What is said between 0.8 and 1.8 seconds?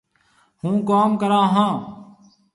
ڪوم ڪرون هون۔